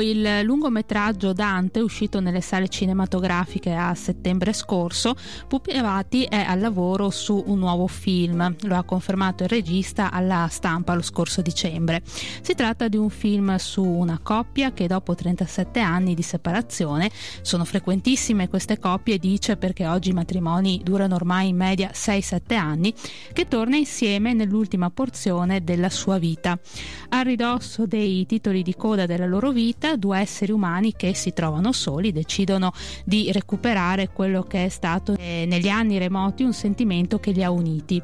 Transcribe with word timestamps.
Il 0.00 0.40
lungometraggio 0.44 1.32
Dante, 1.32 1.80
uscito 1.80 2.20
nelle 2.20 2.40
sale 2.40 2.68
cinematografiche 2.68 3.74
a 3.74 3.94
settembre 3.94 4.52
scorso, 4.52 5.14
Pupi 5.46 5.72
Avati 5.72 6.24
è 6.24 6.40
al 6.40 6.58
lavoro 6.58 7.10
su 7.10 7.42
un 7.46 7.58
nuovo 7.58 7.86
film. 7.86 8.56
Lo 8.62 8.76
ha 8.76 8.82
confermato 8.82 9.42
il 9.42 9.48
regista 9.50 10.10
alla 10.10 10.48
stampa 10.50 10.94
lo 10.94 11.02
scorso 11.02 11.42
dicembre. 11.42 12.02
Si 12.40 12.54
tratta 12.54 12.88
di 12.88 12.96
un 12.96 13.10
film 13.10 13.56
su 13.56 13.84
una 13.84 14.18
coppia 14.22 14.72
che 14.72 14.86
dopo 14.86 15.14
37 15.14 15.80
anni 15.80 16.14
di 16.14 16.22
separazione, 16.22 17.10
sono 17.42 17.64
frequentissime 17.64 18.48
queste 18.48 18.78
coppie, 18.78 19.18
dice 19.18 19.56
perché 19.56 19.86
oggi 19.86 20.10
i 20.10 20.14
matrimoni 20.14 20.80
durano 20.82 21.14
ormai 21.14 21.48
in 21.48 21.56
media 21.56 21.90
6-7 21.92 22.54
anni, 22.54 22.94
che 23.32 23.46
torna 23.46 23.76
insieme 23.76 24.32
nell'ultima 24.32 24.90
porzione 24.90 25.62
della 25.62 25.90
sua 25.90 26.18
vita. 26.18 26.58
A 27.10 27.20
ridosso 27.20 27.86
dei 27.86 28.24
titoli 28.26 28.62
di 28.62 28.74
coda 28.74 29.06
della 29.06 29.26
loro 29.26 29.50
vita, 29.50 29.89
due 29.96 30.18
esseri 30.18 30.52
umani 30.52 30.94
che 30.94 31.14
si 31.14 31.32
trovano 31.32 31.72
soli 31.72 32.12
decidono 32.12 32.72
di 33.04 33.30
recuperare 33.32 34.10
quello 34.10 34.42
che 34.42 34.66
è 34.66 34.68
stato 34.68 35.16
eh, 35.16 35.44
negli 35.46 35.68
anni 35.68 35.98
remoti 35.98 36.42
un 36.42 36.52
sentimento 36.52 37.18
che 37.18 37.30
li 37.30 37.42
ha 37.42 37.50
uniti. 37.50 38.02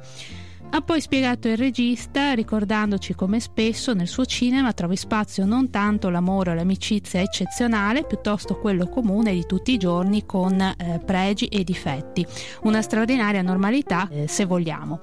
Ha 0.69 0.83
poi 0.83 1.01
spiegato 1.01 1.49
il 1.49 1.57
regista 1.57 2.33
ricordandoci 2.33 3.15
come 3.15 3.41
spesso 3.41 3.95
nel 3.95 4.09
suo 4.09 4.27
cinema 4.27 4.73
trovi 4.73 4.97
spazio 4.97 5.47
non 5.47 5.71
tanto 5.71 6.11
l'amore 6.11 6.51
o 6.51 6.55
l'amicizia 6.55 7.21
eccezionale, 7.21 8.05
piuttosto 8.05 8.59
quello 8.59 8.87
comune 8.89 9.33
di 9.33 9.47
tutti 9.47 9.73
i 9.73 9.79
giorni 9.79 10.27
con 10.27 10.61
eh, 10.61 11.01
pregi 11.05 11.47
e 11.47 11.65
difetti. 11.65 12.27
Una 12.63 12.83
straordinaria 12.83 13.41
normalità, 13.41 14.09
eh, 14.11 14.27
se 14.27 14.45
vogliamo. 14.45 15.01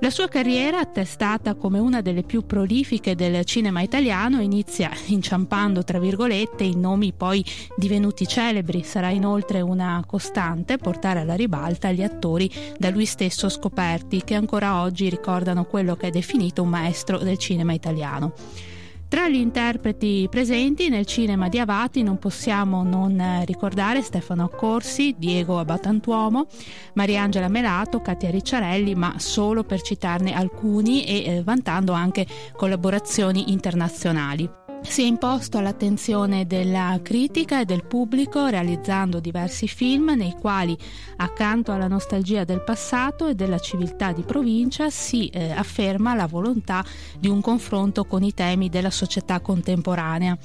La 0.00 0.10
sua 0.10 0.26
carriera, 0.26 0.80
attestata 0.80 1.54
come 1.54 1.78
una 1.78 2.00
delle 2.00 2.22
più 2.24 2.44
prolifiche 2.44 3.14
del 3.14 3.44
cinema 3.44 3.82
italiano, 3.82 4.40
inizia 4.40 4.90
inciampando 5.06 5.84
tra 5.84 6.00
virgolette 6.00 6.64
in 6.64 6.80
nomi 6.80 7.12
poi 7.12 7.44
divenuti 7.76 8.26
celebri. 8.26 8.82
Sarà 8.82 9.10
inoltre 9.10 9.60
una 9.60 10.02
costante 10.06 10.76
portare 10.76 11.20
alla 11.20 11.36
ribalta 11.36 11.92
gli 11.92 12.02
attori 12.02 12.50
da 12.76 12.90
lui 12.90 13.04
stesso 13.04 13.48
scoperti 13.48 14.24
che 14.24 14.34
ancora 14.34 14.80
oggi 14.80 14.93
oggi 14.94 15.08
ricordano 15.08 15.64
quello 15.64 15.96
che 15.96 16.06
è 16.06 16.10
definito 16.10 16.62
un 16.62 16.68
maestro 16.68 17.18
del 17.18 17.36
cinema 17.36 17.72
italiano. 17.72 18.32
Tra 19.08 19.28
gli 19.28 19.34
interpreti 19.34 20.28
presenti 20.30 20.88
nel 20.88 21.04
cinema 21.04 21.48
di 21.48 21.58
Avati 21.58 22.04
non 22.04 22.18
possiamo 22.18 22.84
non 22.84 23.42
ricordare 23.44 24.02
Stefano 24.02 24.48
Corsi, 24.48 25.16
Diego 25.18 25.58
Abatantuomo, 25.58 26.46
Mariangela 26.94 27.48
Melato, 27.48 28.00
Katia 28.00 28.30
Ricciarelli, 28.30 28.94
ma 28.94 29.14
solo 29.18 29.64
per 29.64 29.82
citarne 29.82 30.32
alcuni 30.32 31.04
e 31.04 31.24
eh, 31.24 31.42
vantando 31.42 31.92
anche 31.92 32.24
collaborazioni 32.56 33.50
internazionali. 33.50 34.62
Si 34.86 35.02
è 35.02 35.06
imposto 35.06 35.58
all'attenzione 35.58 36.46
della 36.46 37.00
critica 37.02 37.60
e 37.60 37.64
del 37.64 37.84
pubblico 37.84 38.46
realizzando 38.46 39.18
diversi 39.18 39.66
film 39.66 40.12
nei 40.14 40.36
quali, 40.38 40.78
accanto 41.16 41.72
alla 41.72 41.88
nostalgia 41.88 42.44
del 42.44 42.62
passato 42.62 43.26
e 43.26 43.34
della 43.34 43.58
civiltà 43.58 44.12
di 44.12 44.22
provincia, 44.22 44.90
si 44.90 45.28
eh, 45.28 45.50
afferma 45.50 46.14
la 46.14 46.26
volontà 46.26 46.84
di 47.18 47.28
un 47.28 47.40
confronto 47.40 48.04
con 48.04 48.22
i 48.22 48.34
temi 48.34 48.68
della 48.68 48.90
società 48.90 49.40
contemporanea. 49.40 50.38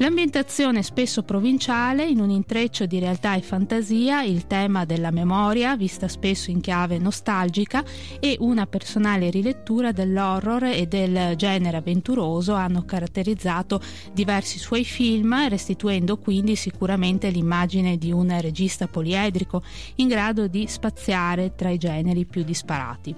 L'ambientazione 0.00 0.84
spesso 0.84 1.24
provinciale, 1.24 2.06
in 2.06 2.20
un 2.20 2.30
intreccio 2.30 2.86
di 2.86 3.00
realtà 3.00 3.34
e 3.34 3.42
fantasia, 3.42 4.22
il 4.22 4.46
tema 4.46 4.84
della 4.84 5.10
memoria, 5.10 5.76
vista 5.76 6.06
spesso 6.06 6.52
in 6.52 6.60
chiave 6.60 6.98
nostalgica, 6.98 7.82
e 8.20 8.36
una 8.38 8.68
personale 8.68 9.28
rilettura 9.28 9.90
dell'horror 9.90 10.66
e 10.66 10.86
del 10.86 11.34
genere 11.34 11.78
avventuroso 11.78 12.54
hanno 12.54 12.84
caratterizzato 12.84 13.80
diversi 14.12 14.60
suoi 14.60 14.84
film, 14.84 15.48
restituendo 15.48 16.16
quindi 16.16 16.54
sicuramente 16.54 17.28
l'immagine 17.30 17.98
di 17.98 18.12
un 18.12 18.40
regista 18.40 18.86
poliedrico 18.86 19.64
in 19.96 20.06
grado 20.06 20.46
di 20.46 20.68
spaziare 20.68 21.56
tra 21.56 21.70
i 21.70 21.76
generi 21.76 22.24
più 22.24 22.44
disparati. 22.44 23.16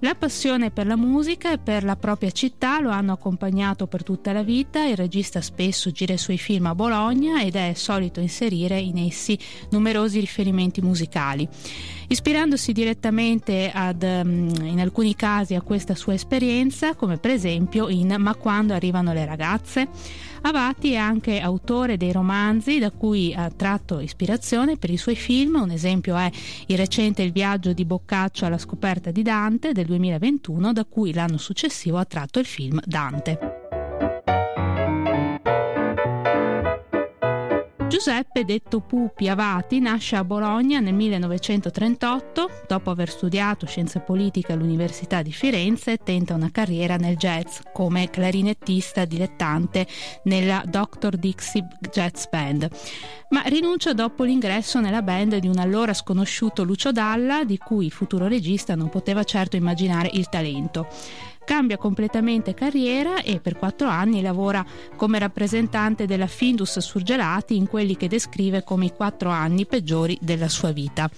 La 0.00 0.14
passione 0.14 0.70
per 0.70 0.86
la 0.86 0.94
musica 0.94 1.52
e 1.52 1.58
per 1.58 1.82
la 1.82 1.96
propria 1.96 2.30
città 2.30 2.80
lo 2.80 2.90
hanno 2.90 3.12
accompagnato 3.12 3.86
per 3.86 4.02
tutta 4.02 4.32
la 4.32 4.42
vita, 4.42 4.84
il 4.84 4.94
regista 4.94 5.40
spesso 5.40 5.90
gira 5.90 6.12
i 6.12 6.18
suoi 6.18 6.36
film 6.36 6.66
a 6.66 6.74
Bologna 6.74 7.40
ed 7.40 7.56
è 7.56 7.72
solito 7.74 8.20
inserire 8.20 8.78
in 8.78 8.98
essi 8.98 9.38
numerosi 9.70 10.20
riferimenti 10.20 10.82
musicali. 10.82 11.48
Ispirandosi 12.08 12.72
direttamente 12.72 13.70
ad, 13.72 14.04
mm, 14.04 14.48
in 14.66 14.80
alcuni 14.80 15.14
casi 15.14 15.54
a 15.54 15.62
questa 15.62 15.94
sua 15.94 16.14
esperienza, 16.14 16.94
come 16.94 17.18
per 17.18 17.30
esempio 17.30 17.88
in 17.88 18.14
Ma 18.18 18.34
quando 18.34 18.74
arrivano 18.74 19.12
le 19.12 19.24
ragazze, 19.24 19.88
Avati 20.42 20.92
è 20.92 20.96
anche 20.96 21.40
autore 21.40 21.96
dei 21.96 22.12
romanzi 22.12 22.78
da 22.78 22.92
cui 22.92 23.34
ha 23.34 23.50
tratto 23.50 23.98
ispirazione 23.98 24.76
per 24.76 24.90
i 24.90 24.96
suoi 24.96 25.16
film, 25.16 25.60
un 25.60 25.70
esempio 25.70 26.16
è 26.16 26.30
il 26.66 26.76
recente 26.76 27.22
Il 27.22 27.32
viaggio 27.32 27.72
di 27.72 27.84
Boccaccio 27.84 28.46
alla 28.46 28.58
scoperta 28.58 29.10
di 29.10 29.22
Dante 29.22 29.72
del 29.72 29.86
2021 29.86 30.72
da 30.72 30.84
cui 30.84 31.12
l'anno 31.12 31.38
successivo 31.38 31.98
ha 31.98 32.04
tratto 32.04 32.38
il 32.38 32.46
film 32.46 32.80
Dante. 32.84 33.65
Giuseppe, 37.88 38.44
detto 38.44 38.80
Pupi 38.80 39.28
Avati, 39.28 39.78
nasce 39.78 40.16
a 40.16 40.24
Bologna 40.24 40.80
nel 40.80 40.92
1938. 40.94 42.64
Dopo 42.66 42.90
aver 42.90 43.08
studiato 43.08 43.64
scienze 43.66 44.00
politiche 44.00 44.52
all'Università 44.52 45.22
di 45.22 45.30
Firenze, 45.30 45.98
tenta 45.98 46.34
una 46.34 46.50
carriera 46.50 46.96
nel 46.96 47.16
jazz 47.16 47.60
come 47.72 48.10
clarinettista 48.10 49.04
dilettante 49.04 49.86
nella 50.24 50.64
Dr. 50.66 51.16
Dixie 51.16 51.64
Jazz 51.88 52.26
Band. 52.26 52.68
Ma 53.28 53.42
rinuncia 53.42 53.92
dopo 53.92 54.24
l'ingresso 54.24 54.80
nella 54.80 55.02
band 55.02 55.36
di 55.36 55.46
un 55.46 55.58
allora 55.58 55.94
sconosciuto 55.94 56.64
Lucio 56.64 56.90
Dalla, 56.90 57.44
di 57.44 57.56
cui 57.56 57.86
il 57.86 57.92
futuro 57.92 58.26
regista 58.26 58.74
non 58.74 58.88
poteva 58.88 59.22
certo 59.22 59.54
immaginare 59.54 60.10
il 60.12 60.28
talento 60.28 60.88
cambia 61.46 61.78
completamente 61.78 62.52
carriera 62.54 63.22
e 63.22 63.38
per 63.40 63.56
quattro 63.56 63.88
anni 63.88 64.20
lavora 64.20 64.66
come 64.96 65.20
rappresentante 65.20 66.04
della 66.04 66.26
Findus 66.26 66.80
Surgelati 66.80 67.56
in 67.56 67.68
quelli 67.68 67.96
che 67.96 68.08
descrive 68.08 68.64
come 68.64 68.86
i 68.86 68.92
quattro 68.92 69.30
anni 69.30 69.64
peggiori 69.64 70.18
della 70.20 70.48
sua 70.48 70.72
vita. 70.72 71.08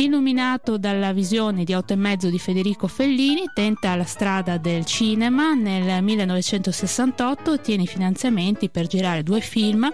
Illuminato 0.00 0.78
dalla 0.78 1.12
visione 1.12 1.64
di 1.64 1.74
Otto 1.74 1.92
e 1.92 1.96
mezzo 1.96 2.30
di 2.30 2.38
Federico 2.38 2.86
Fellini, 2.86 3.50
tenta 3.52 3.96
la 3.96 4.04
strada 4.04 4.56
del 4.56 4.84
cinema. 4.84 5.54
Nel 5.54 6.04
1968 6.04 7.50
ottiene 7.50 7.82
i 7.82 7.86
finanziamenti 7.88 8.68
per 8.68 8.86
girare 8.86 9.24
due 9.24 9.40
film, 9.40 9.92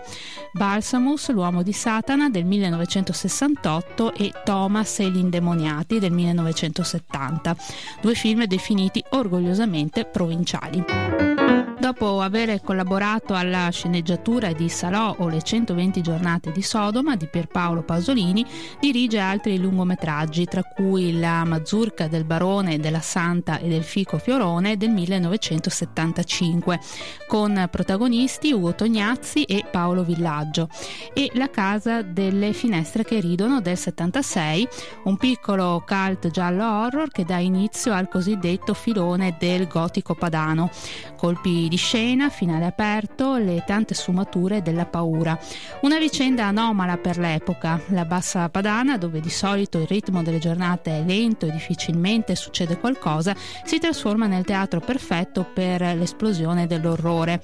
Balsamus, 0.53 1.31
l'uomo 1.31 1.62
di 1.62 1.72
Satana 1.72 2.28
del 2.28 2.44
1968 2.44 4.12
e 4.12 4.31
Thomas 4.44 4.98
e 4.98 5.09
gli 5.09 5.19
indemoniati 5.19 5.98
del 5.98 6.12
1970, 6.12 7.56
due 8.03 8.14
film 8.14 8.44
definiti 8.44 9.03
orgogliosamente 9.10 10.04
provinciali. 10.04 11.63
Dopo 11.84 12.22
aver 12.22 12.62
collaborato 12.62 13.34
alla 13.34 13.68
sceneggiatura 13.68 14.54
di 14.54 14.70
Salò 14.70 15.16
o 15.18 15.28
le 15.28 15.42
120 15.42 16.00
giornate 16.00 16.50
di 16.50 16.62
Sodoma 16.62 17.14
di 17.14 17.26
Pierpaolo 17.26 17.82
Pasolini, 17.82 18.42
dirige 18.80 19.18
altri 19.18 19.58
lungometraggi, 19.58 20.46
tra 20.46 20.62
cui 20.62 21.18
La 21.18 21.44
Mazurka 21.44 22.08
del 22.08 22.24
Barone, 22.24 22.78
della 22.78 23.02
Santa 23.02 23.58
e 23.58 23.68
del 23.68 23.82
Fico 23.82 24.16
Fiorone 24.16 24.78
del 24.78 24.88
1975, 24.92 26.80
con 27.26 27.68
protagonisti 27.70 28.50
Ugo 28.50 28.74
Tognazzi 28.74 29.42
e 29.42 29.66
Paolo 29.70 30.04
Villaggio, 30.04 30.70
e 31.12 31.32
La 31.34 31.50
Casa 31.50 32.00
delle 32.00 32.54
Finestre 32.54 33.04
che 33.04 33.20
ridono 33.20 33.60
del 33.60 33.76
76, 33.76 34.66
un 35.02 35.19
piccolo 35.19 35.84
cult 35.87 36.30
giallo 36.30 36.64
horror 36.64 37.10
che 37.10 37.26
dà 37.26 37.37
inizio 37.37 37.92
al 37.92 38.08
cosiddetto 38.08 38.72
filone 38.72 39.37
del 39.38 39.66
gotico 39.66 40.14
padano, 40.14 40.70
colpi 41.19 41.69
di 41.69 41.72
scena, 41.76 42.29
finale 42.29 42.67
aperto, 42.67 43.37
le 43.37 43.62
tante 43.67 43.94
sfumature 43.94 44.62
della 44.62 44.87
paura. 44.87 45.38
Una 45.82 45.99
vicenda 45.99 46.47
anomala 46.47 46.97
per 46.97 47.19
l'epoca, 47.19 47.81
la 47.88 48.05
bassa 48.05 48.49
padana, 48.49 48.99
dove 48.99 49.21
di 49.21 49.31
solito 49.31 49.79
il 49.79 49.87
ritmo 49.87 50.23
delle 50.23 50.38
giornate 50.38 50.99
è 50.99 51.03
lento 51.05 51.47
e 51.47 51.50
difficilmente 51.50 52.35
succede 52.35 52.79
qualcosa, 52.79 53.35
si 53.65 53.79
trasforma 53.79 54.26
nel 54.26 54.44
teatro 54.44 54.81
perfetto 54.81 55.44
per 55.44 55.81
l'esplosione 55.81 56.67
dell'orrore. 56.67 57.41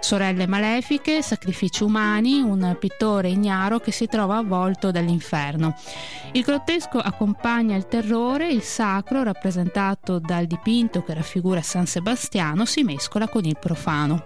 Sorelle 0.00 0.46
malefiche, 0.46 1.22
sacrifici 1.22 1.82
umani, 1.82 2.40
un 2.40 2.76
pittore 2.78 3.28
ignaro 3.28 3.78
che 3.78 3.92
si 3.92 4.06
trova 4.06 4.38
avvolto 4.38 4.90
dall'inferno. 4.90 5.76
Il 6.32 6.42
grottesco 6.42 6.98
accompagna 6.98 7.76
il 7.76 7.86
terrore, 7.86 8.50
il 8.50 8.62
sacro, 8.62 9.22
rappresentato 9.22 10.18
dal 10.18 10.46
dipinto 10.46 11.02
che 11.02 11.14
raffigura 11.14 11.62
San 11.62 11.86
Sebastiano, 11.86 12.64
si 12.64 12.82
mescola 12.82 13.28
con 13.28 13.44
il 13.44 13.56
profano. 13.70 14.20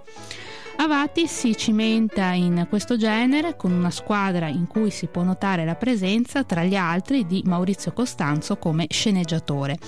Avati 0.76 1.28
si 1.28 1.56
cimenta 1.56 2.32
in 2.32 2.66
questo 2.68 2.96
genere 2.96 3.56
con 3.56 3.72
una 3.72 3.90
squadra 3.90 4.48
in 4.48 4.66
cui 4.66 4.90
si 4.90 5.06
può 5.06 5.22
notare 5.22 5.64
la 5.64 5.76
presenza, 5.76 6.42
tra 6.42 6.64
gli 6.64 6.74
altri, 6.74 7.26
di 7.26 7.42
Maurizio 7.46 7.92
Costanzo 7.92 8.56
come 8.56 8.86
sceneggiatore. 8.90 9.78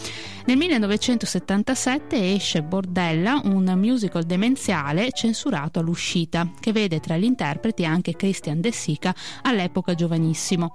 Nel 0.46 0.56
1977 0.56 2.34
esce 2.34 2.62
Bordella, 2.62 3.40
un 3.44 3.64
musical 3.76 4.22
demenziale 4.22 5.10
censurato 5.10 5.80
all'uscita, 5.80 6.48
che 6.60 6.70
vede 6.70 7.00
tra 7.00 7.16
gli 7.16 7.24
interpreti 7.24 7.84
anche 7.84 8.14
Christian 8.14 8.60
De 8.60 8.70
Sica, 8.70 9.14
all'epoca 9.42 9.94
giovanissimo. 9.94 10.72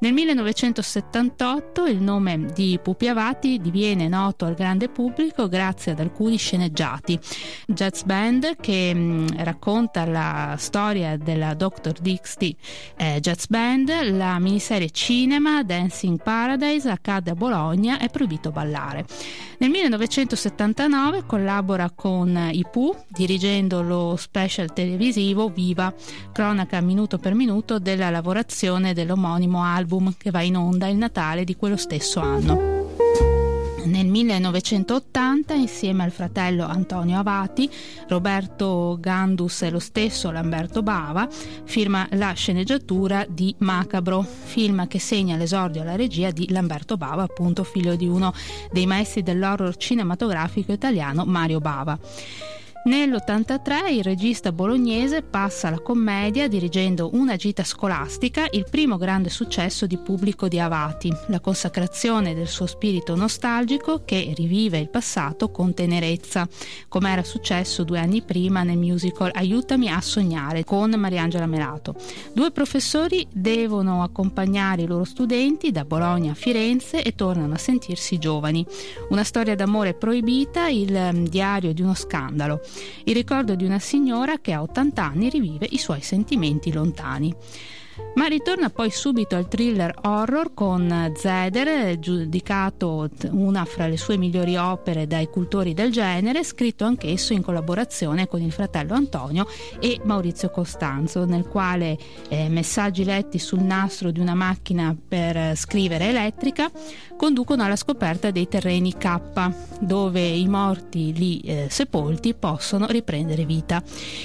Nel 0.00 0.14
1978 0.14 1.84
il 1.84 2.00
nome 2.00 2.46
di 2.54 2.78
Pupi 2.82 3.08
Avati 3.08 3.58
diviene 3.60 4.08
noto 4.08 4.46
al 4.46 4.54
grande 4.54 4.88
pubblico 4.88 5.46
grazie 5.46 5.92
ad 5.92 6.00
alcuni 6.00 6.38
sceneggiati. 6.38 7.20
Jazz 7.66 8.04
Band 8.04 8.56
che 8.58 8.94
mm, 8.94 9.26
racconta 9.50 10.04
la 10.06 10.54
storia 10.58 11.16
della 11.16 11.54
Dr. 11.54 11.92
Dixie 12.00 12.56
eh, 12.96 13.18
Jazz 13.20 13.46
Band, 13.46 13.90
la 14.12 14.38
miniserie 14.38 14.90
cinema 14.90 15.62
Dancing 15.62 16.22
Paradise 16.22 16.88
accade 16.88 17.30
a 17.30 17.34
Bologna 17.34 17.98
è 17.98 18.08
proibito 18.08 18.50
ballare. 18.50 19.04
Nel 19.58 19.68
1979 19.70 21.24
collabora 21.26 21.90
con 21.94 22.48
i 22.52 22.64
Pooh 22.70 23.04
dirigendo 23.08 23.82
lo 23.82 24.16
special 24.16 24.72
televisivo 24.72 25.48
Viva, 25.48 25.92
cronaca 26.32 26.80
minuto 26.80 27.18
per 27.18 27.34
minuto 27.34 27.78
della 27.78 28.08
lavorazione 28.08 28.94
dell'omonimo 28.94 29.62
album 29.62 29.90
album 29.90 30.14
che 30.16 30.30
va 30.30 30.42
in 30.42 30.56
onda 30.56 30.86
il 30.86 30.96
Natale 30.96 31.44
di 31.44 31.56
quello 31.56 31.76
stesso 31.76 32.20
anno. 32.20 33.39
Nel 33.84 34.06
1980, 34.06 35.54
insieme 35.54 36.04
al 36.04 36.10
fratello 36.10 36.64
Antonio 36.64 37.18
Avati, 37.18 37.68
Roberto 38.08 38.98
Gandus 39.00 39.62
e 39.62 39.70
lo 39.70 39.78
stesso 39.78 40.30
Lamberto 40.30 40.82
Bava 40.82 41.28
firma 41.64 42.06
la 42.12 42.32
sceneggiatura 42.32 43.24
di 43.28 43.54
Macabro, 43.58 44.22
film 44.22 44.86
che 44.86 44.98
segna 44.98 45.36
l'esordio 45.36 45.80
alla 45.80 45.96
regia 45.96 46.30
di 46.30 46.50
Lamberto 46.50 46.96
Bava, 46.96 47.22
appunto 47.22 47.64
figlio 47.64 47.96
di 47.96 48.06
uno 48.06 48.34
dei 48.70 48.86
maestri 48.86 49.22
dell'horror 49.22 49.76
cinematografico 49.76 50.72
italiano 50.72 51.24
Mario 51.24 51.60
Bava. 51.60 51.98
Nell'83 52.82 53.92
il 53.92 54.02
regista 54.02 54.52
bolognese 54.52 55.20
passa 55.20 55.68
alla 55.68 55.80
commedia 55.80 56.48
dirigendo 56.48 57.10
Una 57.12 57.36
gita 57.36 57.62
scolastica, 57.62 58.46
il 58.52 58.64
primo 58.70 58.96
grande 58.96 59.28
successo 59.28 59.84
di 59.84 59.98
pubblico 59.98 60.48
di 60.48 60.58
Avati, 60.58 61.14
la 61.26 61.40
consacrazione 61.40 62.34
del 62.34 62.48
suo 62.48 62.64
spirito 62.64 63.14
nostalgico 63.14 64.00
che 64.06 64.32
rivive 64.34 64.78
il 64.78 64.88
passato 64.88 65.50
con 65.50 65.74
tenerezza, 65.74 66.48
come 66.88 67.12
era 67.12 67.22
successo 67.22 67.84
due 67.84 67.98
anni 67.98 68.22
prima 68.22 68.62
nel 68.62 68.78
musical 68.78 69.30
Aiutami 69.34 69.90
a 69.90 70.00
sognare 70.00 70.64
con 70.64 70.90
Mariangela 70.90 71.46
Melato. 71.46 71.94
Due 72.32 72.50
professori 72.50 73.26
devono 73.30 74.02
accompagnare 74.02 74.82
i 74.82 74.86
loro 74.86 75.04
studenti 75.04 75.70
da 75.70 75.84
Bologna 75.84 76.32
a 76.32 76.34
Firenze 76.34 77.02
e 77.02 77.14
tornano 77.14 77.52
a 77.52 77.58
sentirsi 77.58 78.16
giovani. 78.16 78.64
Una 79.10 79.22
storia 79.22 79.54
d'amore 79.54 79.92
proibita, 79.92 80.68
il 80.68 81.10
mm, 81.12 81.24
diario 81.26 81.74
di 81.74 81.82
uno 81.82 81.92
scandalo 81.92 82.62
il 83.04 83.14
ricordo 83.14 83.54
di 83.54 83.64
una 83.64 83.78
signora 83.78 84.38
che 84.38 84.52
a 84.52 84.62
80 84.62 85.02
anni 85.02 85.28
rivive 85.28 85.66
i 85.70 85.78
suoi 85.78 86.00
sentimenti 86.00 86.72
lontani. 86.72 87.34
Ma 88.12 88.26
ritorna 88.26 88.70
poi 88.70 88.90
subito 88.90 89.36
al 89.36 89.48
thriller 89.48 89.94
horror 90.02 90.52
con 90.52 91.12
Zeder, 91.16 91.98
giudicato 91.98 93.08
una 93.30 93.64
fra 93.64 93.86
le 93.86 93.96
sue 93.96 94.16
migliori 94.16 94.56
opere 94.56 95.06
dai 95.06 95.28
cultori 95.28 95.74
del 95.74 95.92
genere, 95.92 96.42
scritto 96.42 96.84
anch'esso 96.84 97.32
in 97.32 97.40
collaborazione 97.40 98.26
con 98.26 98.42
il 98.42 98.50
fratello 98.52 98.94
Antonio 98.94 99.46
e 99.78 100.00
Maurizio 100.04 100.50
Costanzo, 100.50 101.24
nel 101.24 101.46
quale 101.46 101.96
eh, 102.28 102.48
messaggi 102.48 103.04
letti 103.04 103.38
sul 103.38 103.60
nastro 103.60 104.10
di 104.10 104.18
una 104.18 104.34
macchina 104.34 104.94
per 105.08 105.56
scrivere 105.56 106.08
elettrica 106.08 106.70
conducono 107.16 107.62
alla 107.62 107.76
scoperta 107.76 108.30
dei 108.30 108.48
terreni 108.48 108.94
K, 108.96 109.18
dove 109.80 110.26
i 110.26 110.48
morti 110.48 111.12
lì 111.12 111.40
eh, 111.40 111.66
sepolti 111.70 112.34
possono 112.34 112.86
riprendere 112.86 113.44
vita. 113.44 113.82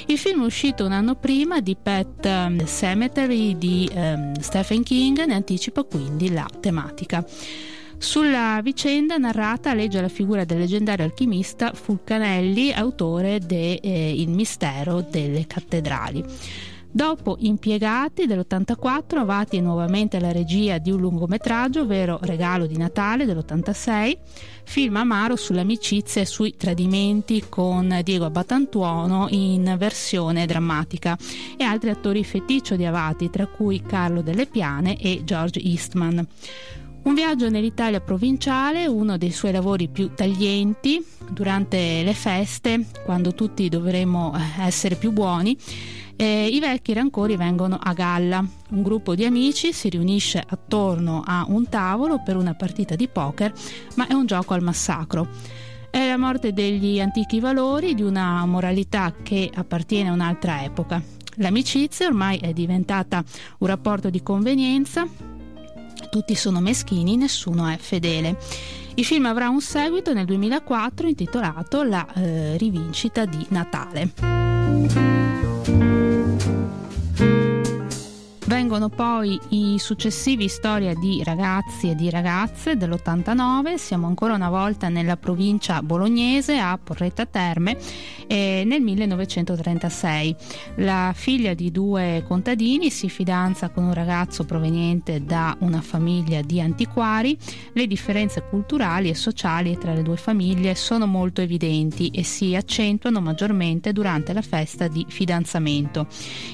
Il 0.07 0.17
film 0.17 0.41
è 0.41 0.45
uscito 0.45 0.85
un 0.85 0.91
anno 0.91 1.15
prima 1.15 1.59
di 1.59 1.75
Pet 1.75 2.63
Cemetery 2.65 3.57
di 3.57 3.74
ehm, 3.83 4.39
Stephen 4.39 4.83
King 4.83 5.25
ne 5.25 5.33
anticipa 5.33 5.83
quindi 5.83 6.31
la 6.31 6.47
tematica. 6.59 7.25
Sulla 7.97 8.59
vicenda 8.61 9.17
narrata 9.17 9.73
legge 9.73 9.99
la 10.01 10.09
figura 10.09 10.43
del 10.45 10.59
leggendario 10.59 11.05
alchimista 11.05 11.73
Fulcanelli, 11.73 12.71
autore 12.71 13.39
de 13.39 13.79
eh, 13.81 14.11
Il 14.21 14.29
mistero 14.29 15.01
delle 15.01 15.47
cattedrali. 15.47 16.23
Dopo 16.95 17.35
Impiegati 17.39 18.25
dell'84, 18.25 19.17
Avati 19.17 19.59
nuovamente 19.59 20.15
alla 20.15 20.31
regia 20.31 20.77
di 20.77 20.91
un 20.91 21.01
lungometraggio, 21.01 21.81
ovvero 21.81 22.19
Regalo 22.21 22.67
di 22.67 22.77
Natale 22.77 23.25
dell'86, 23.25 24.17
film 24.63 24.95
amaro 24.95 25.35
sull'amicizia 25.35 26.21
e 26.21 26.25
sui 26.25 26.55
tradimenti 26.55 27.47
con 27.49 27.99
Diego 28.01 28.23
Abbatantuono 28.23 29.27
in 29.31 29.75
versione 29.77 30.45
drammatica 30.45 31.17
e 31.57 31.65
altri 31.65 31.89
attori 31.89 32.23
feticcio 32.23 32.77
di 32.77 32.85
Avati, 32.85 33.29
tra 33.29 33.45
cui 33.45 33.81
Carlo 33.81 34.21
Delle 34.21 34.45
Piane 34.45 34.97
e 34.97 35.23
George 35.25 35.59
Eastman. 35.59 36.25
Un 37.03 37.13
viaggio 37.13 37.49
nell'Italia 37.49 37.99
provinciale, 37.99 38.87
uno 38.87 39.17
dei 39.17 39.31
suoi 39.31 39.51
lavori 39.51 39.89
più 39.89 40.13
taglienti 40.15 41.05
durante 41.29 42.03
le 42.03 42.13
feste, 42.13 42.85
quando 43.03 43.33
tutti 43.33 43.67
dovremo 43.67 44.33
eh, 44.33 44.63
essere 44.63 44.95
più 44.95 45.11
buoni 45.11 45.57
eh, 46.17 46.47
I 46.47 46.59
vecchi 46.59 46.93
rancori 46.93 47.35
vengono 47.35 47.77
a 47.81 47.93
galla. 47.93 48.45
Un 48.69 48.81
gruppo 48.81 49.15
di 49.15 49.25
amici 49.25 49.73
si 49.73 49.89
riunisce 49.89 50.43
attorno 50.45 51.23
a 51.25 51.45
un 51.47 51.67
tavolo 51.67 52.21
per 52.23 52.37
una 52.37 52.53
partita 52.53 52.95
di 52.95 53.07
poker, 53.07 53.51
ma 53.95 54.07
è 54.07 54.13
un 54.13 54.25
gioco 54.25 54.53
al 54.53 54.63
massacro. 54.63 55.27
È 55.89 56.07
la 56.07 56.17
morte 56.17 56.53
degli 56.53 56.99
antichi 56.99 57.39
valori, 57.39 57.95
di 57.95 58.01
una 58.01 58.45
moralità 58.45 59.13
che 59.23 59.49
appartiene 59.53 60.09
a 60.09 60.13
un'altra 60.13 60.63
epoca. 60.63 61.01
L'amicizia 61.37 62.07
ormai 62.07 62.37
è 62.37 62.53
diventata 62.53 63.23
un 63.59 63.67
rapporto 63.67 64.09
di 64.09 64.23
convenienza, 64.23 65.05
tutti 66.09 66.35
sono 66.35 66.61
meschini, 66.61 67.17
nessuno 67.17 67.67
è 67.67 67.77
fedele. 67.77 68.37
Il 68.95 69.03
film 69.03 69.25
avrà 69.25 69.49
un 69.49 69.59
seguito 69.59 70.13
nel 70.13 70.25
2004 70.25 71.07
intitolato 71.07 71.83
La 71.83 72.07
eh, 72.13 72.57
rivincita 72.57 73.25
di 73.25 73.45
Natale. 73.49 75.53
Thank 77.15 77.29
you. 77.29 77.44
Vengono 78.47 78.89
poi 78.89 79.39
i 79.49 79.79
successivi 79.79 80.47
storia 80.49 80.93
di 80.93 81.23
ragazzi 81.23 81.89
e 81.89 81.95
di 81.95 82.11
ragazze 82.11 82.77
dell'89, 82.77 83.73
siamo 83.73 84.05
ancora 84.05 84.35
una 84.35 84.51
volta 84.51 84.87
nella 84.87 85.17
provincia 85.17 85.81
bolognese 85.81 86.59
a 86.59 86.77
Porretta 86.77 87.25
Terme 87.25 87.75
eh, 88.27 88.61
nel 88.63 88.81
1936. 88.81 90.35
La 90.75 91.11
figlia 91.15 91.55
di 91.55 91.71
due 91.71 92.23
contadini 92.27 92.91
si 92.91 93.09
fidanza 93.09 93.69
con 93.69 93.85
un 93.85 93.95
ragazzo 93.95 94.43
proveniente 94.43 95.23
da 95.23 95.57
una 95.61 95.81
famiglia 95.81 96.43
di 96.43 96.61
antiquari, 96.61 97.35
le 97.73 97.87
differenze 97.87 98.43
culturali 98.47 99.09
e 99.09 99.15
sociali 99.15 99.75
tra 99.75 99.91
le 99.91 100.03
due 100.03 100.17
famiglie 100.17 100.75
sono 100.75 101.07
molto 101.07 101.41
evidenti 101.41 102.09
e 102.09 102.21
si 102.21 102.55
accentuano 102.55 103.21
maggiormente 103.21 103.91
durante 103.91 104.33
la 104.33 104.43
festa 104.43 104.87
di 104.87 105.03
fidanzamento. 105.09 106.05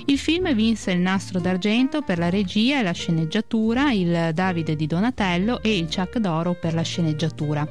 Il 0.05 0.17
film 0.17 0.53
vinse 0.53 0.91
il 0.91 0.99
nastro 1.01 1.41
d'argento 1.41 1.79
Argento 1.81 2.05
per 2.05 2.19
la 2.19 2.29
regia 2.29 2.77
e 2.77 2.83
la 2.83 2.91
sceneggiatura, 2.91 3.91
il 3.91 4.29
Davide 4.35 4.75
di 4.75 4.85
Donatello 4.85 5.63
e 5.63 5.75
il 5.75 5.85
Chuck 5.85 6.19
d'Oro 6.19 6.53
per 6.53 6.75
la 6.75 6.83
sceneggiatura. 6.83 7.67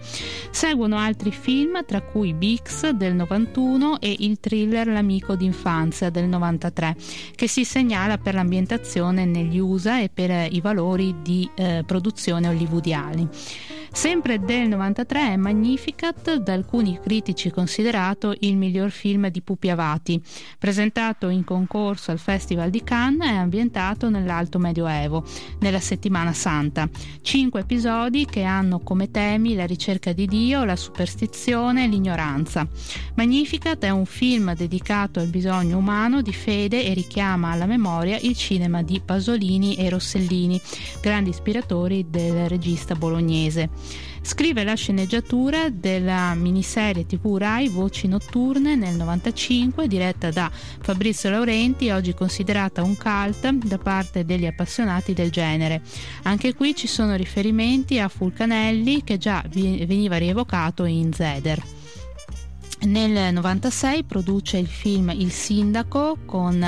Seguono 0.50 0.98
altri 0.98 1.30
film, 1.30 1.84
tra 1.86 2.02
cui 2.02 2.34
Bix 2.34 2.88
del 2.88 3.14
91 3.14 4.00
e 4.00 4.16
il 4.18 4.40
thriller 4.40 4.88
L'amico 4.88 5.36
d'infanzia 5.36 6.10
del 6.10 6.24
93, 6.24 6.96
che 7.36 7.46
si 7.46 7.64
segnala 7.64 8.18
per 8.18 8.34
l'ambientazione 8.34 9.24
negli 9.26 9.58
USA 9.58 10.00
e 10.00 10.10
per 10.12 10.52
i 10.52 10.60
valori 10.60 11.14
di 11.22 11.48
eh, 11.54 11.84
produzione 11.86 12.48
hollywoodiani. 12.48 13.28
Sempre 13.92 14.38
del 14.38 14.68
93 14.68 15.32
è 15.32 15.37
Magnificat, 15.37 16.37
da 16.37 16.52
alcuni 16.52 16.99
critici 17.02 17.50
considerato 17.50 18.35
il 18.38 18.56
miglior 18.56 18.90
film 18.90 19.28
di 19.28 19.42
Pupi 19.42 19.68
Avati. 19.68 20.23
Presentato 20.59 21.28
in 21.28 21.44
concorso 21.44 22.12
al 22.12 22.20
Festival 22.20 22.70
di 22.70 22.82
Cannes, 22.85 23.28
è 23.28 23.35
ambientato 23.35 24.09
nell'Alto 24.09 24.59
Medioevo, 24.59 25.25
nella 25.59 25.80
Settimana 25.80 26.32
Santa. 26.32 26.88
Cinque 27.20 27.61
episodi 27.61 28.26
che 28.26 28.44
hanno 28.44 28.78
come 28.78 29.11
temi 29.11 29.54
la 29.54 29.66
ricerca 29.66 30.12
di 30.12 30.26
Dio, 30.26 30.64
la 30.64 30.76
superstizione 30.76 31.85
e 31.85 31.88
l'ignoranza. 31.88 32.66
Magnificat 33.16 33.85
è 33.85 33.90
un 33.90 34.06
film 34.06 34.54
dedicato 34.54 35.18
al 35.18 35.26
bisogno 35.26 35.76
umano 35.76 36.23
di 36.23 36.32
fede 36.32 36.85
e 36.85 36.94
richiama 36.94 37.50
alla 37.50 37.66
memoria 37.66 38.18
il 38.23 38.37
cinema 38.37 38.82
di 38.82 39.02
Pasolini 39.04 39.75
e 39.75 39.90
Rossellini, 39.90 40.61
grandi 41.02 41.30
ispiratori 41.30 42.06
del 42.09 42.49
regista 42.49 42.94
bolognese. 42.94 43.79
Scrive 44.22 44.64
la 44.64 44.75
sceneggiatura 44.75 45.70
della 45.70 46.34
miniserie 46.34 47.06
TV 47.06 47.37
Rai 47.37 47.68
Voci 47.68 48.06
Notturne 48.06 48.76
nel 48.76 48.94
95, 48.94 49.88
diretta 49.88 50.30
da 50.30 50.50
Fabrizio 50.52 51.30
Laurenti, 51.30 51.90
oggi 51.90 52.14
considerata 52.14 52.82
un 52.82 52.96
cult 52.96 53.49
da 53.50 53.78
parte 53.78 54.25
degli 54.25 54.46
appassionati 54.46 55.14
del 55.14 55.30
genere. 55.30 55.82
Anche 56.25 56.54
qui 56.54 56.76
ci 56.76 56.87
sono 56.87 57.16
riferimenti 57.16 57.99
a 57.99 58.08
Fulcanelli 58.08 59.02
che 59.04 59.16
già 59.16 59.42
veniva 59.49 60.16
rievocato 60.18 60.84
in 60.84 61.12
Zeder. 61.12 61.62
Nel 62.82 63.34
96 63.34 64.04
produce 64.04 64.56
il 64.56 64.66
film 64.66 65.10
Il 65.10 65.30
Sindaco 65.30 66.16
con 66.25 66.64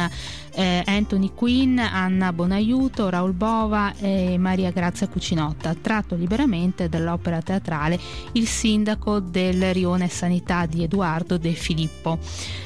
eh, 0.55 0.83
Anthony 0.85 1.33
Quinn, 1.35 1.79
Anna 1.79 2.33
Bonaiuto, 2.33 3.09
Raul 3.09 3.33
Bova 3.33 3.95
e 3.99 4.37
Maria 4.39 4.71
Grazia 4.71 5.09
Cucinotta, 5.09 5.75
tratto 5.81 6.15
liberamente 6.15 6.89
dall'opera 6.89 7.41
teatrale 7.41 7.99
Il 8.33 8.47
Sindaco 8.47 9.21
del 9.21 9.73
Rione 9.73 10.09
Sanità 10.09 10.67
di 10.67 10.83
Edoardo 10.83 11.39
De 11.39 11.53
Filippo. 11.53 12.19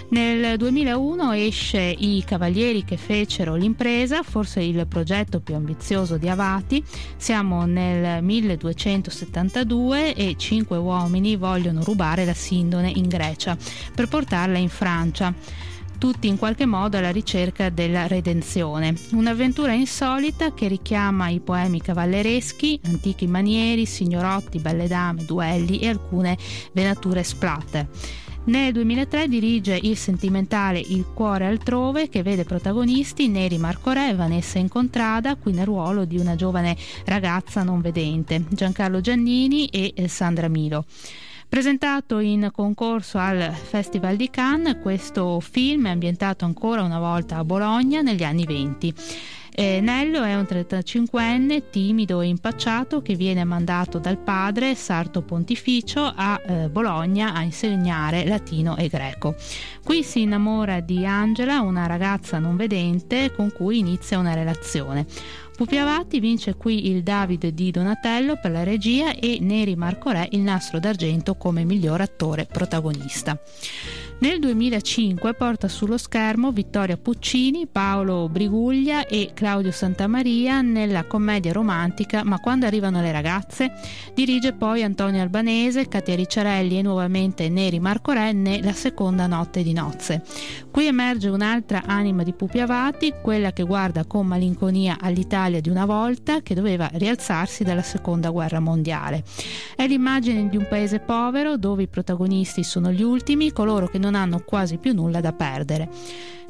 Nel 0.08 0.56
2001 0.56 1.32
esce 1.32 1.80
I 1.80 2.22
Cavalieri 2.24 2.84
che 2.84 2.96
fecero 2.96 3.56
l'impresa, 3.56 4.22
forse 4.22 4.60
il 4.60 4.86
progetto 4.86 5.40
più 5.40 5.56
ambizioso 5.56 6.16
di 6.16 6.28
Avati. 6.28 6.82
Siamo 7.16 7.66
nel 7.66 8.22
1272 8.22 10.14
e 10.14 10.34
cinque 10.36 10.76
uomini 10.76 11.36
vogliono 11.36 11.82
rubare 11.82 12.24
la 12.24 12.34
Sindone 12.34 12.90
in 12.94 13.08
Grecia 13.08 13.56
per 13.94 14.06
portarla 14.06 14.58
in 14.58 14.68
Francia 14.68 15.34
tutti 15.98 16.28
in 16.28 16.38
qualche 16.38 16.66
modo 16.66 16.96
alla 16.96 17.10
ricerca 17.10 17.68
della 17.70 18.06
redenzione. 18.06 18.94
Un'avventura 19.12 19.72
insolita 19.72 20.52
che 20.54 20.68
richiama 20.68 21.28
i 21.28 21.40
poemi 21.40 21.80
cavallereschi, 21.80 22.80
antichi 22.84 23.26
manieri, 23.26 23.86
signorotti, 23.86 24.58
belle 24.58 24.88
dame, 24.88 25.24
duelli 25.24 25.78
e 25.78 25.88
alcune 25.88 26.36
venature 26.72 27.22
splatter. 27.22 27.88
Nel 28.46 28.72
2003 28.72 29.26
dirige 29.26 29.76
il 29.82 29.96
sentimentale 29.96 30.78
Il 30.78 31.06
cuore 31.12 31.46
altrove 31.46 32.08
che 32.08 32.22
vede 32.22 32.44
protagonisti 32.44 33.26
Neri 33.26 33.58
Marco 33.58 33.90
Re 33.90 34.10
e 34.10 34.14
Vanessa 34.14 34.60
Incontrada, 34.60 35.34
qui 35.34 35.52
nel 35.52 35.64
ruolo 35.64 36.04
di 36.04 36.16
una 36.16 36.36
giovane 36.36 36.76
ragazza 37.06 37.64
non 37.64 37.80
vedente, 37.80 38.44
Giancarlo 38.48 39.00
Giannini 39.00 39.66
e 39.66 40.06
Sandra 40.06 40.46
Milo. 40.46 40.84
Presentato 41.48 42.18
in 42.18 42.50
concorso 42.52 43.18
al 43.18 43.52
Festival 43.52 44.16
di 44.16 44.28
Cannes, 44.28 44.78
questo 44.82 45.38
film 45.40 45.86
è 45.86 45.90
ambientato 45.90 46.44
ancora 46.44 46.82
una 46.82 46.98
volta 46.98 47.36
a 47.36 47.44
Bologna 47.44 48.02
negli 48.02 48.24
anni 48.24 48.44
20. 48.44 48.94
Eh, 49.58 49.80
Nello 49.80 50.22
è 50.22 50.34
un 50.34 50.42
35enne 50.42 51.70
timido 51.70 52.20
e 52.20 52.26
impacciato 52.26 53.00
che 53.00 53.14
viene 53.14 53.42
mandato 53.44 53.98
dal 53.98 54.18
padre 54.18 54.74
Sarto 54.74 55.22
Pontificio 55.22 56.12
a 56.14 56.38
eh, 56.44 56.68
Bologna 56.68 57.32
a 57.32 57.40
insegnare 57.40 58.26
latino 58.26 58.76
e 58.76 58.88
greco. 58.88 59.34
Qui 59.82 60.02
si 60.02 60.20
innamora 60.22 60.80
di 60.80 61.06
Angela, 61.06 61.60
una 61.60 61.86
ragazza 61.86 62.38
non 62.38 62.56
vedente 62.56 63.32
con 63.34 63.50
cui 63.50 63.78
inizia 63.78 64.18
una 64.18 64.34
relazione. 64.34 65.06
Pupi 65.56 65.78
Avati 65.78 66.20
vince 66.20 66.54
qui 66.54 66.90
il 66.90 67.02
David 67.02 67.46
di 67.46 67.70
Donatello 67.70 68.36
per 68.36 68.50
la 68.50 68.62
regia 68.62 69.14
e 69.14 69.38
Neri 69.40 69.74
Marco 69.74 70.10
Re 70.10 70.28
il 70.32 70.40
nastro 70.40 70.78
d'argento 70.78 71.36
come 71.36 71.64
miglior 71.64 72.02
attore 72.02 72.44
protagonista. 72.44 73.40
Nel 74.18 74.38
2005 74.38 75.34
porta 75.34 75.68
sullo 75.68 75.96
schermo 75.98 76.50
Vittoria 76.50 76.96
Puccini, 76.96 77.66
Paolo 77.66 78.28
Briguglia 78.30 79.06
e 79.06 79.30
Claudio 79.34 79.70
Santamaria 79.70 80.62
nella 80.62 81.04
commedia 81.04 81.52
romantica 81.52 82.24
Ma 82.24 82.38
quando 82.38 82.64
arrivano 82.64 83.00
le 83.00 83.12
ragazze. 83.12 83.72
Dirige 84.14 84.52
poi 84.52 84.82
Antonio 84.82 85.20
Albanese, 85.22 85.88
Katia 85.88 86.14
Ricciarelli 86.16 86.78
e 86.78 86.82
nuovamente 86.82 87.48
Neri 87.48 87.78
Marco 87.78 88.12
Renne 88.12 88.62
La 88.62 88.72
seconda 88.72 89.26
notte 89.26 89.62
di 89.62 89.72
nozze. 89.72 90.22
Qui 90.70 90.86
emerge 90.86 91.28
un'altra 91.28 91.82
anima 91.84 92.22
di 92.22 92.32
Pupi 92.32 92.60
Avati, 92.60 93.14
quella 93.22 93.52
che 93.52 93.64
guarda 93.64 94.04
con 94.04 94.26
malinconia 94.26 94.96
all'Italia 95.00 95.44
di 95.48 95.70
una 95.70 95.86
volta 95.86 96.42
che 96.42 96.54
doveva 96.54 96.90
rialzarsi 96.92 97.64
dalla 97.64 97.82
seconda 97.82 98.30
guerra 98.30 98.60
mondiale. 98.60 99.24
È 99.74 99.86
l'immagine 99.86 100.48
di 100.48 100.56
un 100.56 100.66
paese 100.68 100.98
povero 100.98 101.56
dove 101.56 101.84
i 101.84 101.88
protagonisti 101.88 102.62
sono 102.62 102.90
gli 102.90 103.02
ultimi, 103.02 103.52
coloro 103.52 103.86
che 103.86 103.98
non 103.98 104.14
hanno 104.14 104.42
quasi 104.44 104.78
più 104.78 104.92
nulla 104.92 105.20
da 105.20 105.32
perdere. 105.32 105.88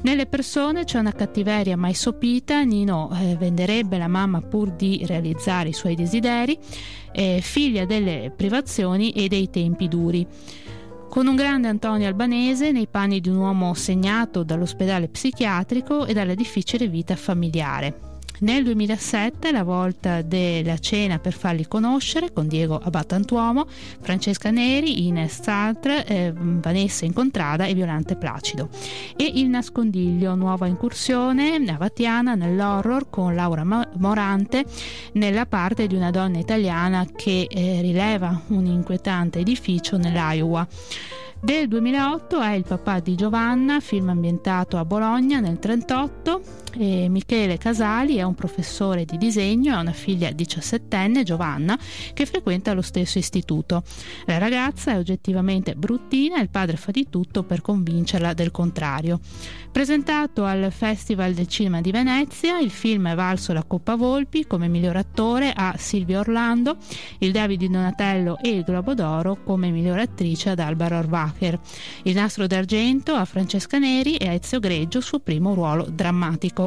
Nelle 0.01 0.27
persone 0.27 0.83
c'è 0.83 0.99
una 0.99 1.11
cattiveria 1.11 1.75
mai 1.75 1.95
sopita, 1.95 2.61
Nino 2.61 3.09
eh, 3.19 3.35
venderebbe 3.35 3.97
la 3.97 4.07
mamma 4.07 4.41
pur 4.41 4.71
di 4.71 5.03
realizzare 5.05 5.69
i 5.69 5.73
suoi 5.73 5.95
desideri, 5.95 6.57
eh, 7.11 7.39
figlia 7.41 7.85
delle 7.85 8.31
privazioni 8.35 9.11
e 9.11 9.27
dei 9.27 9.49
tempi 9.49 9.87
duri. 9.87 10.27
Con 11.09 11.25
un 11.25 11.35
grande 11.35 11.67
Antonio 11.67 12.05
Albanese 12.05 12.71
nei 12.71 12.87
panni 12.87 13.21
di 13.21 13.29
un 13.29 13.37
uomo 13.37 13.73
segnato 13.73 14.43
dall'ospedale 14.43 15.07
psichiatrico 15.07 16.05
e 16.05 16.13
dalla 16.13 16.35
difficile 16.35 16.87
vita 16.87 17.15
familiare. 17.15 18.16
Nel 18.39 18.63
2007 18.63 19.51
la 19.51 19.63
volta 19.63 20.21
della 20.21 20.77
cena 20.77 21.17
per 21.17 21.33
farli 21.33 21.67
conoscere 21.67 22.31
con 22.31 22.47
Diego 22.47 22.79
Abattantuomo, 22.81 23.65
Francesca 23.67 24.51
Neri, 24.51 25.07
Ines 25.07 25.41
Sartre, 25.41 26.05
eh, 26.05 26.33
Vanessa 26.35 27.05
Incontrada 27.05 27.65
e 27.65 27.73
Violante 27.73 28.15
Placido. 28.15 28.69
E 29.15 29.23
Il 29.23 29.47
nascondiglio, 29.47 30.35
nuova 30.35 30.67
incursione 30.67 31.55
avatiana 31.67 32.35
nell'horror 32.35 33.09
con 33.09 33.33
Laura 33.33 33.63
Morante 33.63 34.65
nella 35.13 35.47
parte 35.47 35.87
di 35.87 35.95
una 35.95 36.11
donna 36.11 36.37
italiana 36.37 37.07
che 37.15 37.47
eh, 37.49 37.81
rileva 37.81 38.39
un 38.47 38.67
inquietante 38.67 39.39
edificio 39.39 39.97
nell'Iowa. 39.97 40.67
Del 41.39 41.67
2008 41.67 42.39
è 42.39 42.53
Il 42.53 42.65
papà 42.67 42.99
di 42.99 43.15
Giovanna, 43.15 43.79
film 43.79 44.09
ambientato 44.09 44.77
a 44.77 44.85
Bologna 44.85 45.39
nel 45.39 45.59
1938. 45.59 46.65
E 46.79 47.09
Michele 47.09 47.57
Casali 47.57 48.15
è 48.15 48.23
un 48.23 48.35
professore 48.35 49.05
di 49.05 49.17
disegno 49.17 49.71
e 49.71 49.75
ha 49.75 49.79
una 49.79 49.91
figlia 49.91 50.31
diciassettenne, 50.31 51.23
Giovanna, 51.23 51.77
che 52.13 52.25
frequenta 52.25 52.73
lo 52.73 52.81
stesso 52.81 53.17
istituto. 53.17 53.83
La 54.25 54.37
ragazza 54.37 54.91
è 54.91 54.97
oggettivamente 54.97 55.75
bruttina 55.75 56.37
e 56.37 56.41
il 56.41 56.49
padre 56.49 56.77
fa 56.77 56.91
di 56.91 57.07
tutto 57.09 57.43
per 57.43 57.61
convincerla 57.61 58.33
del 58.33 58.51
contrario. 58.51 59.19
Presentato 59.71 60.43
al 60.43 60.71
Festival 60.71 61.33
del 61.33 61.47
Cinema 61.47 61.81
di 61.81 61.91
Venezia, 61.91 62.59
il 62.59 62.71
film 62.71 63.09
è 63.09 63.15
valso 63.15 63.53
la 63.53 63.63
Coppa 63.63 63.95
Volpi 63.95 64.47
come 64.47 64.67
miglior 64.67 64.95
attore 64.95 65.53
a 65.55 65.75
Silvia 65.77 66.19
Orlando, 66.19 66.77
il 67.19 67.31
David 67.31 67.65
Donatello 67.65 68.39
e 68.41 68.49
il 68.49 68.63
Globo 68.63 68.93
d'Oro 68.95 69.37
come 69.43 69.69
miglior 69.69 69.99
attrice 69.99 70.49
ad 70.49 70.59
Alba 70.59 70.87
Rorvà. 70.87 71.27
Schumacher. 71.37 71.59
Il 72.03 72.15
nastro 72.15 72.47
d'argento 72.47 73.13
a 73.13 73.25
Francesca 73.25 73.77
Neri 73.77 74.15
e 74.15 74.27
a 74.27 74.33
Ezio 74.33 74.59
Greggio 74.59 75.01
suo 75.01 75.19
primo 75.19 75.53
ruolo 75.53 75.87
drammatico. 75.89 76.66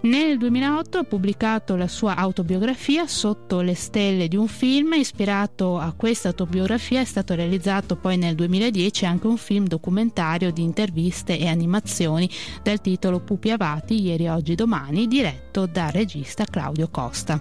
Nel 0.00 0.38
2008 0.38 0.98
ha 0.98 1.04
pubblicato 1.04 1.74
la 1.74 1.88
sua 1.88 2.14
autobiografia 2.16 3.06
Sotto 3.06 3.60
le 3.60 3.74
stelle 3.74 4.28
di 4.28 4.36
un 4.36 4.46
film. 4.46 4.92
Ispirato 4.92 5.78
a 5.78 5.92
questa 5.96 6.28
autobiografia 6.28 7.00
è 7.00 7.04
stato 7.04 7.34
realizzato 7.34 7.96
poi 7.96 8.16
nel 8.16 8.34
2010 8.34 9.06
anche 9.06 9.26
un 9.26 9.36
film 9.36 9.66
documentario 9.66 10.52
di 10.52 10.62
interviste 10.62 11.38
e 11.38 11.48
animazioni 11.48 12.30
dal 12.62 12.80
titolo 12.80 13.20
Pupi 13.20 13.50
Avati, 13.50 14.00
ieri, 14.00 14.28
oggi, 14.28 14.54
domani, 14.54 15.08
diretto 15.08 15.66
dal 15.66 15.90
regista 15.90 16.44
Claudio 16.44 16.88
Costa. 16.88 17.40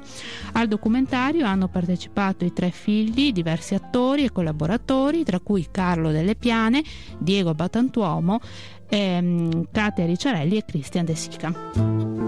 Al 0.54 0.68
documentario 0.68 1.46
hanno 1.46 1.68
partecipato 1.68 2.46
i 2.46 2.54
tre 2.54 2.72
figli, 2.72 3.32
diversi 3.32 3.76
attori 3.76 4.24
e 4.24 4.32
collaboratori, 4.32 5.24
tra 5.24 5.40
cui 5.40 5.68
Carlo 5.70 6.12
Delle 6.12 6.36
Piane, 6.36 6.84
Diego 7.18 7.54
Batantuomo, 7.54 8.40
ehm, 8.88 9.68
Katia 9.72 10.06
Ricciarelli 10.06 10.58
e 10.58 10.66
Cristian 10.66 11.06
De 11.06 11.16
Sica. 11.16 12.25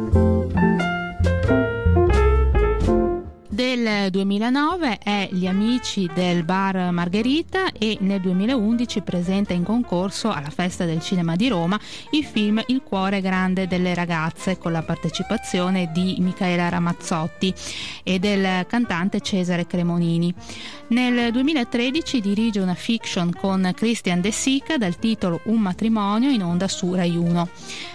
Del 3.88 4.12
2009 4.12 4.98
è 4.98 5.29
Gli 5.32 5.48
amici 5.48 6.10
del 6.13 6.44
bar 6.44 6.91
Margherita 6.91 7.72
e 7.72 7.98
nel 8.01 8.20
2011 8.20 9.00
presenta 9.00 9.53
in 9.53 9.63
concorso 9.63 10.29
alla 10.29 10.50
Festa 10.50 10.84
del 10.84 11.00
Cinema 11.00 11.38
di 11.38 11.48
Roma 11.48 11.79
il 12.12 12.25
film 12.25 12.62
Il 12.65 12.82
cuore 12.84 13.22
grande 13.22 13.65
delle 13.65 13.94
ragazze 13.94 14.58
con 14.58 14.74
la 14.74 14.82
partecipazione 14.82 15.89
di 15.94 16.17
Michaela 16.20 16.67
Ramazzotti 16.67 17.53
e 18.03 18.20
del 18.20 18.65
cantante 18.67 19.22
Cesare 19.22 19.65
Cremonini. 19.65 20.34
Nel 20.89 21.32
2013 21.32 22.20
dirige 22.20 22.60
una 22.60 22.74
fiction 22.74 23.32
con 23.32 23.72
Christian 23.74 24.20
De 24.20 24.32
Sica 24.32 24.77
dal 24.77 25.00
titolo 25.00 25.39
Un 25.46 25.62
matrimonio 25.62 26.29
in 26.29 26.44
onda 26.44 26.67
su 26.67 26.94
Rai 26.94 27.15
1. 27.15 27.50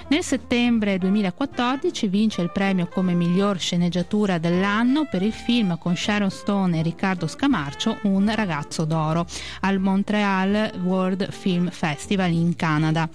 Nel 0.09 0.23
settembre 0.23 0.99
2014 0.99 2.07
vince 2.07 2.43
il 2.43 2.53
premio 2.53 2.87
come 2.87 3.15
miglior 3.15 3.59
sceneggiatura 3.59 4.37
dell'anno 4.37 5.07
per 5.11 5.23
il 5.23 5.33
film 5.33 5.79
con 5.83 5.97
Sharon 5.97 6.31
Stone 6.31 6.79
e 6.79 6.83
Riccardo 6.83 7.27
Scamarcio, 7.27 7.99
Un 8.03 8.33
ragazzo 8.33 8.85
d'oro, 8.85 9.27
al 9.63 9.81
Montreal 9.81 10.71
World 10.85 11.33
Film 11.33 11.71
Festival 11.71 12.31
in 12.31 12.55
Canada. 12.55 13.09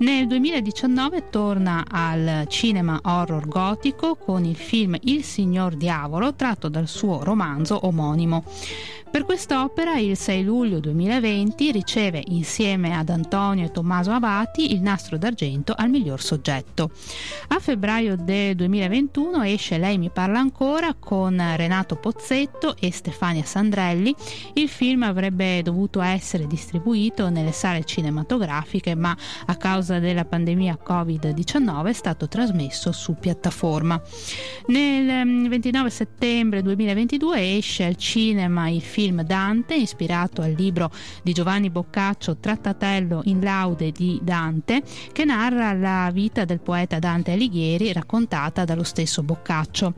Nel 0.00 0.26
2019 0.26 1.30
torna 1.30 1.86
al 1.88 2.44
cinema 2.48 3.00
horror 3.02 3.48
gotico 3.48 4.16
con 4.16 4.44
il 4.44 4.56
film 4.56 4.94
Il 5.04 5.24
signor 5.24 5.74
diavolo 5.74 6.34
tratto 6.34 6.68
dal 6.68 6.86
suo 6.86 7.24
romanzo 7.24 7.86
omonimo. 7.86 8.44
Per 9.12 9.26
quest'opera 9.26 9.98
il 9.98 10.16
6 10.16 10.42
luglio 10.42 10.80
2020 10.80 11.70
riceve 11.70 12.22
insieme 12.28 12.96
ad 12.96 13.10
Antonio 13.10 13.66
e 13.66 13.70
Tommaso 13.70 14.10
Abati 14.10 14.72
il 14.72 14.80
nastro 14.80 15.18
d'argento 15.18 15.74
al 15.76 15.90
miglior 15.90 16.18
soggetto. 16.18 16.90
A 17.48 17.58
febbraio 17.58 18.16
del 18.16 18.54
2021 18.54 19.42
esce 19.42 19.76
Lei 19.76 19.98
mi 19.98 20.08
parla 20.08 20.38
ancora 20.38 20.94
con 20.98 21.38
Renato 21.56 21.96
Pozzetto 21.96 22.74
e 22.80 22.90
Stefania 22.90 23.44
Sandrelli. 23.44 24.14
Il 24.54 24.70
film 24.70 25.02
avrebbe 25.02 25.60
dovuto 25.60 26.00
essere 26.00 26.46
distribuito 26.46 27.28
nelle 27.28 27.52
sale 27.52 27.84
cinematografiche 27.84 28.94
ma 28.94 29.14
a 29.44 29.56
causa 29.56 29.98
della 29.98 30.24
pandemia 30.24 30.78
Covid-19 30.82 31.86
è 31.88 31.92
stato 31.92 32.28
trasmesso 32.28 32.92
su 32.92 33.14
piattaforma. 33.20 34.00
Nel 34.68 35.48
29 35.50 35.84
mm, 35.84 35.90
settembre 35.90 36.62
2022 36.62 37.56
esce 37.58 37.84
al 37.84 37.96
cinema 37.96 38.70
il 38.70 38.80
film 38.80 39.00
film 39.02 39.22
Dante, 39.22 39.74
ispirato 39.74 40.42
al 40.42 40.52
libro 40.52 40.88
di 41.24 41.32
Giovanni 41.32 41.70
Boccaccio 41.70 42.36
Trattatello 42.36 43.22
in 43.24 43.40
laude 43.40 43.90
di 43.90 44.20
Dante, 44.22 44.80
che 45.10 45.24
narra 45.24 45.72
la 45.72 46.08
vita 46.12 46.44
del 46.44 46.60
poeta 46.60 47.00
Dante 47.00 47.32
Alighieri 47.32 47.92
raccontata 47.92 48.64
dallo 48.64 48.84
stesso 48.84 49.24
Boccaccio. 49.24 49.94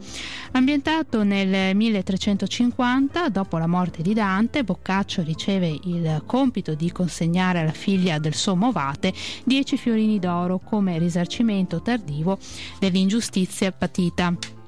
Ambientato 0.52 1.22
nel 1.22 1.76
1350, 1.76 3.28
dopo 3.28 3.58
la 3.58 3.66
morte 3.66 4.00
di 4.00 4.14
Dante, 4.14 4.64
Boccaccio 4.64 5.22
riceve 5.22 5.78
il 5.84 6.22
compito 6.24 6.72
di 6.72 6.90
consegnare 6.90 7.58
alla 7.58 7.72
figlia 7.72 8.18
del 8.18 8.32
sommo 8.32 8.72
Vate 8.72 9.12
dieci 9.44 9.76
fiorini 9.76 10.18
d'oro 10.18 10.60
come 10.64 10.98
risarcimento 10.98 11.82
tardivo 11.82 12.38
dell'ingiustizia 12.78 13.70
patita. 13.70 14.62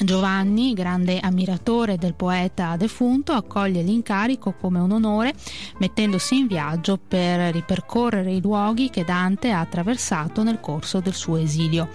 Giovanni, 0.00 0.74
grande 0.74 1.18
ammiratore 1.18 1.96
del 1.98 2.14
poeta 2.14 2.76
defunto, 2.76 3.32
accoglie 3.32 3.82
l'incarico 3.82 4.52
come 4.52 4.78
un 4.78 4.92
onore 4.92 5.34
mettendosi 5.78 6.36
in 6.36 6.46
viaggio 6.46 6.98
per 6.98 7.52
ripercorrere 7.52 8.32
i 8.32 8.40
luoghi 8.40 8.90
che 8.90 9.04
Dante 9.04 9.50
ha 9.50 9.58
attraversato 9.58 10.44
nel 10.44 10.60
corso 10.60 11.00
del 11.00 11.14
suo 11.14 11.36
esilio. 11.36 11.88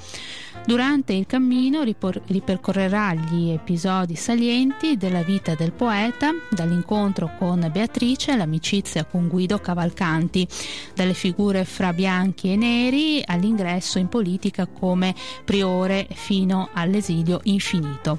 Durante 0.66 1.12
il 1.12 1.26
cammino 1.26 1.84
ripor- 1.84 2.22
ripercorrerà 2.28 3.14
gli 3.14 3.50
episodi 3.50 4.16
salienti 4.16 4.96
della 4.96 5.22
vita 5.22 5.56
del 5.56 5.74
poeta, 5.74 6.32
dall'incontro 6.50 7.32
con 7.38 7.70
Beatrice 7.70 8.32
all'amicizia 8.32 9.04
con 9.04 9.28
Guido 9.28 9.60
Cavalcanti, 9.60 10.48
dalle 10.96 11.14
figure 11.14 11.66
fra 11.66 11.92
bianchi 11.92 12.54
e 12.54 12.56
neri 12.56 13.22
all'ingresso 13.26 14.00
in 14.00 14.08
politica 14.08 14.66
come 14.66 15.14
priore 15.44 16.08
fino 16.14 16.70
all'esilio 16.72 17.42
infinito. 17.44 18.18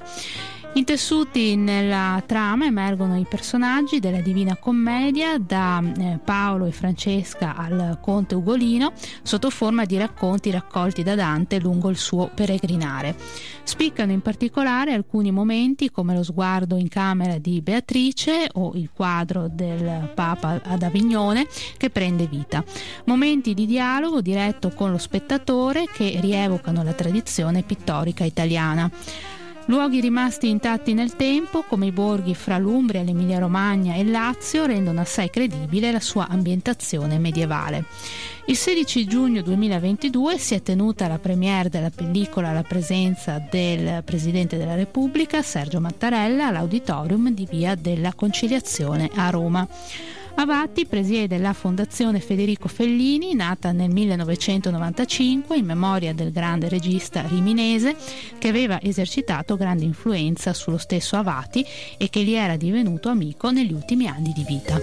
Intessuti 0.77 1.55
nella 1.55 2.21
trama 2.25 2.65
emergono 2.65 3.17
i 3.17 3.25
personaggi 3.25 4.01
della 4.01 4.19
Divina 4.19 4.57
Commedia, 4.57 5.37
da 5.37 5.81
eh, 5.81 6.19
Paolo 6.21 6.65
e 6.65 6.73
Francesca 6.73 7.55
al 7.55 7.99
Conte 8.01 8.35
Ugolino, 8.35 8.91
sotto 9.23 9.49
forma 9.49 9.85
di 9.85 9.97
racconti 9.97 10.51
raccolti 10.51 11.01
da 11.01 11.15
Dante 11.15 11.61
lungo 11.61 11.89
il 11.89 11.95
suo 11.95 12.29
peregrinare. 12.33 13.15
Spiccano 13.63 14.11
in 14.11 14.21
particolare 14.21 14.91
alcuni 14.91 15.31
momenti 15.31 15.89
come 15.89 16.13
lo 16.13 16.23
sguardo 16.23 16.75
in 16.75 16.89
camera 16.89 17.37
di 17.37 17.61
Beatrice 17.61 18.49
o 18.51 18.73
il 18.75 18.89
quadro 18.93 19.47
del 19.47 20.11
Papa 20.13 20.59
ad 20.61 20.83
Avignone 20.83 21.47
che 21.77 21.89
prende 21.89 22.27
vita. 22.27 22.61
Momenti 23.05 23.53
di 23.53 23.65
dialogo 23.65 24.19
diretto 24.19 24.71
con 24.71 24.91
lo 24.91 24.97
spettatore 24.97 25.85
che 25.89 26.17
rievocano 26.19 26.83
la 26.83 26.93
tradizione 26.93 27.63
pittorica 27.63 28.25
italiana. 28.25 28.91
Luoghi 29.67 29.99
rimasti 29.99 30.47
intatti 30.47 30.93
nel 30.93 31.15
tempo, 31.15 31.63
come 31.63 31.87
i 31.87 31.91
borghi 31.91 32.35
fra 32.35 32.59
l'Umbria, 32.59 33.01
l'Emilia 33.01 33.39
Romagna 33.39 33.95
e 33.95 34.01
il 34.01 34.11
Lazio, 34.11 34.67
rendono 34.67 35.01
assai 35.01 35.31
credibile 35.31 35.91
la 35.91 35.99
sua 35.99 36.27
ambientazione 36.27 37.17
medievale. 37.17 37.85
Il 38.45 38.55
16 38.55 39.05
giugno 39.05 39.41
2022 39.41 40.37
si 40.37 40.53
è 40.53 40.61
tenuta 40.61 41.07
la 41.07 41.17
premiere 41.17 41.69
della 41.69 41.89
pellicola 41.89 42.49
alla 42.49 42.61
presenza 42.61 43.39
del 43.49 44.03
Presidente 44.03 44.55
della 44.57 44.75
Repubblica, 44.75 45.41
Sergio 45.41 45.79
Mattarella, 45.79 46.45
all'Auditorium 46.45 47.31
di 47.31 47.47
Via 47.49 47.73
della 47.73 48.13
Conciliazione 48.13 49.09
a 49.15 49.31
Roma. 49.31 49.67
Avatti 50.37 50.85
presiede 50.85 51.37
la 51.37 51.53
Fondazione 51.53 52.19
Federico 52.19 52.67
Fellini, 52.67 53.33
nata 53.33 53.71
nel 53.71 53.89
1995 53.89 55.55
in 55.55 55.65
memoria 55.65 56.13
del 56.13 56.31
grande 56.31 56.67
regista 56.67 57.25
riminese 57.25 57.95
che 58.37 58.49
aveva 58.49 58.81
esercitato 58.81 59.55
grande 59.55 59.85
influenza 59.85 60.53
sullo 60.53 60.77
stesso 60.77 61.15
Avati 61.15 61.65
e 61.97 62.09
che 62.09 62.23
gli 62.23 62.33
era 62.33 62.57
divenuto 62.57 63.09
amico 63.09 63.49
negli 63.49 63.71
ultimi 63.71 64.07
anni 64.07 64.33
di 64.33 64.43
vita. 64.45 64.75